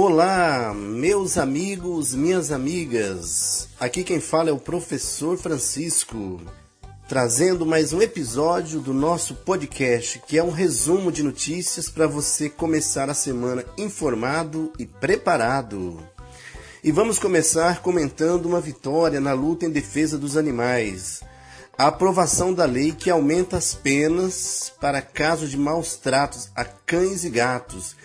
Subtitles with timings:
[0.00, 3.68] Olá, meus amigos, minhas amigas.
[3.80, 6.40] Aqui quem fala é o professor Francisco,
[7.08, 12.48] trazendo mais um episódio do nosso podcast, que é um resumo de notícias para você
[12.48, 16.00] começar a semana informado e preparado.
[16.84, 21.22] E vamos começar comentando uma vitória na luta em defesa dos animais.
[21.76, 27.24] A aprovação da lei que aumenta as penas para casos de maus tratos a cães
[27.24, 27.96] e gatos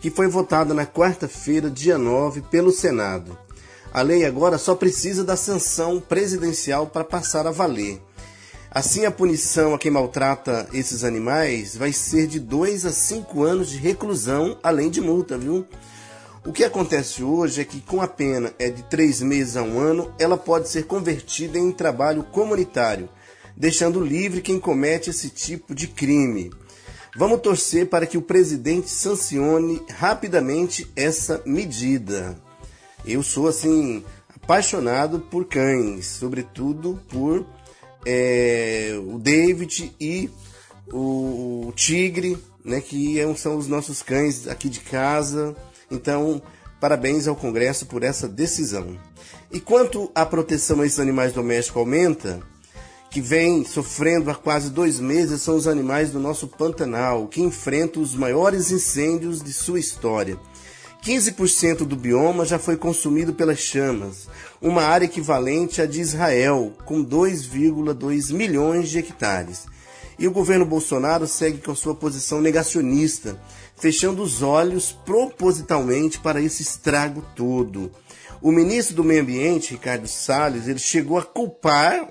[0.00, 3.36] que foi votada na quarta-feira, dia 9, pelo Senado.
[3.92, 8.00] A lei agora só precisa da sanção presidencial para passar a valer.
[8.70, 13.70] Assim, a punição a quem maltrata esses animais vai ser de 2 a 5 anos
[13.70, 15.66] de reclusão, além de multa, viu?
[16.44, 19.78] O que acontece hoje é que, com a pena é de 3 meses a um
[19.78, 23.08] ano, ela pode ser convertida em trabalho comunitário,
[23.56, 26.50] deixando livre quem comete esse tipo de crime.
[27.16, 32.38] Vamos torcer para que o presidente sancione rapidamente essa medida.
[33.04, 37.46] Eu sou assim apaixonado por cães, sobretudo por
[38.04, 40.30] é, o David e
[40.92, 45.56] o Tigre, né, que é são os nossos cães aqui de casa.
[45.90, 46.42] Então,
[46.80, 48.98] parabéns ao Congresso por essa decisão.
[49.50, 52.40] E quanto à proteção a esses animais domésticos aumenta,
[53.10, 58.02] que vem sofrendo há quase dois meses são os animais do nosso Pantanal, que enfrentam
[58.02, 60.38] os maiores incêndios de sua história.
[61.02, 64.28] 15% do bioma já foi consumido pelas chamas,
[64.60, 69.66] uma área equivalente à de Israel, com 2,2 milhões de hectares.
[70.18, 73.40] E o governo Bolsonaro segue com sua posição negacionista,
[73.76, 77.90] fechando os olhos propositalmente para esse estrago todo.
[78.42, 82.08] O ministro do Meio Ambiente, Ricardo Salles, ele chegou a culpar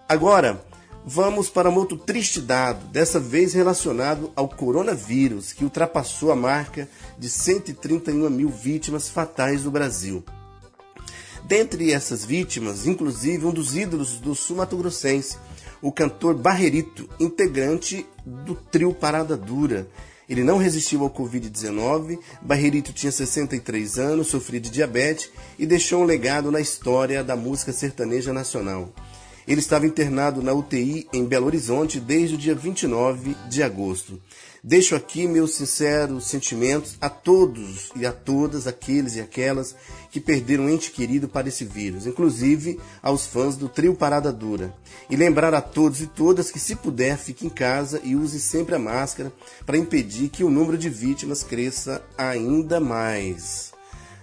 [0.09, 0.65] Agora,
[1.03, 6.87] Vamos para um outro triste dado, dessa vez relacionado ao coronavírus, que ultrapassou a marca
[7.17, 10.23] de 131 mil vítimas fatais no Brasil.
[11.43, 15.37] Dentre essas vítimas, inclusive um dos ídolos do sul mato-grossense,
[15.81, 19.87] o cantor Barrerito, integrante do trio Parada Dura.
[20.29, 26.05] Ele não resistiu ao Covid-19, Barrerito tinha 63 anos, sofria de diabetes e deixou um
[26.05, 28.93] legado na história da música sertaneja nacional.
[29.47, 34.19] Ele estava internado na UTI em Belo Horizonte desde o dia 29 de agosto.
[34.63, 39.75] Deixo aqui meus sinceros sentimentos a todos e a todas aqueles e aquelas
[40.11, 44.71] que perderam um ente querido para esse vírus, inclusive aos fãs do trio Parada Dura.
[45.09, 48.75] E lembrar a todos e todas que, se puder, fique em casa e use sempre
[48.75, 49.33] a máscara
[49.65, 53.71] para impedir que o número de vítimas cresça ainda mais.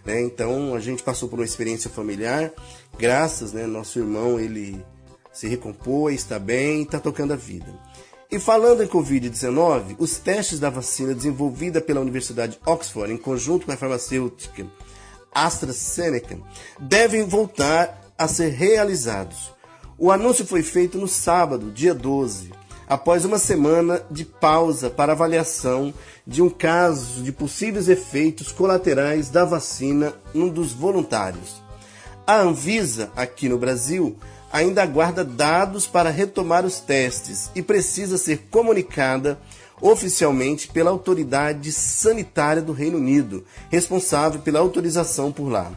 [0.05, 0.23] Né?
[0.23, 2.53] Então, a gente passou por uma experiência familiar,
[2.97, 4.81] graças, né, nosso irmão, ele
[5.39, 7.73] se recompôs, está bem está tocando a vida.
[8.29, 13.71] E falando em Covid-19, os testes da vacina desenvolvida pela Universidade Oxford em conjunto com
[13.71, 14.67] a farmacêutica
[15.33, 16.37] AstraZeneca
[16.81, 19.53] devem voltar a ser realizados.
[19.97, 22.51] O anúncio foi feito no sábado, dia 12,
[22.89, 25.95] após uma semana de pausa para avaliação
[26.27, 31.63] de um caso de possíveis efeitos colaterais da vacina num dos voluntários.
[32.27, 34.19] A Anvisa, aqui no Brasil,
[34.53, 39.39] ainda aguarda dados para retomar os testes e precisa ser comunicada
[39.81, 45.73] oficialmente pela autoridade sanitária do Reino Unido, responsável pela autorização por lá.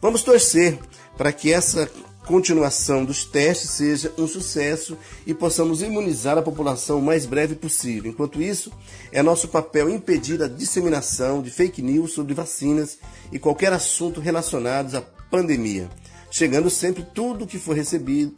[0.00, 0.78] Vamos torcer
[1.16, 1.90] para que essa
[2.26, 8.10] continuação dos testes seja um sucesso e possamos imunizar a população o mais breve possível.
[8.10, 8.72] Enquanto isso,
[9.10, 12.98] é nosso papel impedir a disseminação de fake news sobre vacinas
[13.32, 15.90] e qualquer assunto relacionado à pandemia,
[16.32, 18.34] chegando sempre tudo que for recebido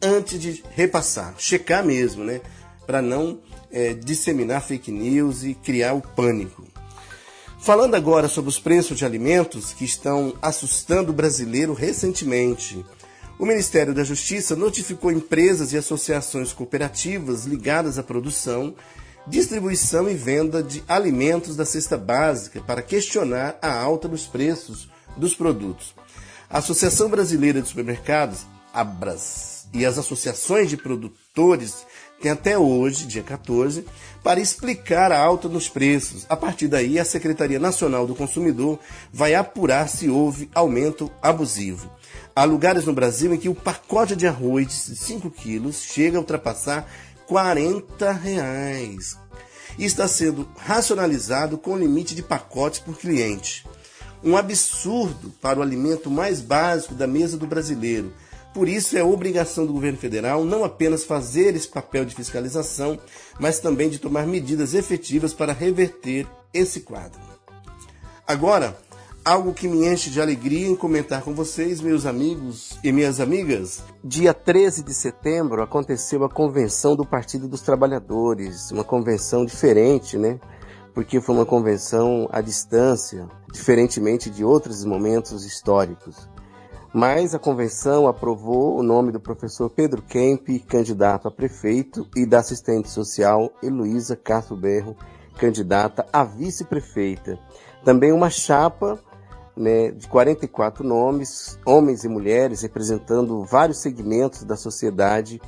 [0.00, 2.40] antes de repassar, checar mesmo, né?
[2.86, 3.40] Para não
[3.70, 6.64] é, disseminar fake news e criar o pânico.
[7.58, 12.82] Falando agora sobre os preços de alimentos que estão assustando o brasileiro recentemente.
[13.38, 18.74] O Ministério da Justiça notificou empresas e associações cooperativas ligadas à produção,
[19.26, 25.34] distribuição e venda de alimentos da cesta básica para questionar a alta dos preços dos
[25.34, 25.94] produtos.
[26.52, 28.40] A Associação Brasileira de Supermercados,
[28.74, 31.86] ABRAS, e as associações de produtores
[32.20, 33.86] tem até hoje, dia 14,
[34.20, 36.26] para explicar a alta nos preços.
[36.28, 38.80] A partir daí, a Secretaria Nacional do Consumidor
[39.12, 41.88] vai apurar se houve aumento abusivo.
[42.34, 46.20] Há lugares no Brasil em que o pacote de arroz de 5 quilos chega a
[46.20, 46.84] ultrapassar
[47.28, 49.16] 40 reais.
[49.78, 53.64] E está sendo racionalizado com limite de pacotes por cliente.
[54.22, 58.12] Um absurdo para o alimento mais básico da mesa do brasileiro
[58.52, 62.98] por isso, é obrigação do governo federal não apenas fazer esse papel de fiscalização,
[63.38, 67.20] mas também de tomar medidas efetivas para reverter esse quadro.
[68.26, 68.76] Agora,
[69.24, 73.84] algo que me enche de alegria em comentar com vocês, meus amigos e minhas amigas.
[74.02, 80.40] Dia 13 de setembro aconteceu a convenção do Partido dos Trabalhadores, uma convenção diferente, né?
[80.94, 86.28] Porque foi uma convenção à distância, diferentemente de outros momentos históricos
[86.92, 92.40] mas a convenção aprovou o nome do professor Pedro Kemp, candidato a prefeito, e da
[92.40, 94.96] assistente social Heloísa Castro Berro,
[95.38, 97.38] candidata a vice-prefeita.
[97.84, 98.98] Também uma chapa
[99.56, 105.40] né, de 44 nomes, homens e mulheres, representando vários segmentos da sociedade,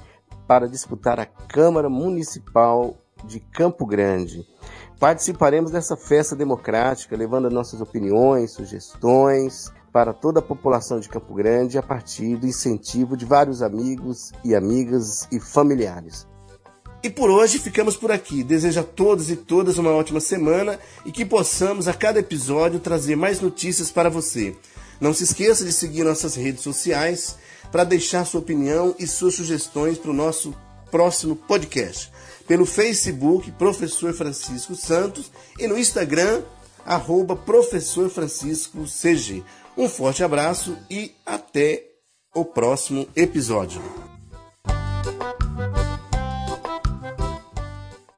[0.47, 4.47] para disputar a Câmara Municipal de Campo Grande.
[5.03, 11.77] Participaremos dessa festa democrática, levando nossas opiniões, sugestões, para toda a população de Campo Grande
[11.77, 16.25] a partir do incentivo de vários amigos e amigas e familiares.
[17.03, 18.45] E por hoje ficamos por aqui.
[18.45, 23.17] Desejo a todos e todas uma ótima semana e que possamos a cada episódio trazer
[23.17, 24.57] mais notícias para você.
[25.01, 27.37] Não se esqueça de seguir nossas redes sociais
[27.73, 30.55] para deixar sua opinião e suas sugestões para o nosso
[30.93, 32.12] próximo podcast.
[32.47, 36.43] Pelo Facebook, Professor Francisco Santos, e no Instagram,
[36.85, 39.43] arroba Professor Francisco CG.
[39.77, 41.85] Um forte abraço e até
[42.35, 44.12] o próximo episódio.